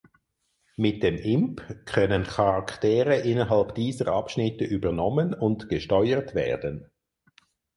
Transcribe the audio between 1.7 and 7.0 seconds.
können Charaktere innerhalb dieser Abschnitte übernommen und gesteuert werden.